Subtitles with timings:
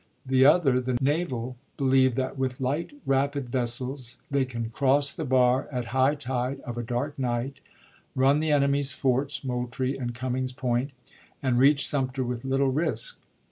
[0.25, 5.67] The other (the naval) believe that with light, rapid vessels they can cross the bar
[5.71, 7.57] at high tide of a dark night,
[8.15, 10.89] run the enemy's forts (Moultrie and Cummings Point),
[11.43, 13.19] and reach Sumter with little risk.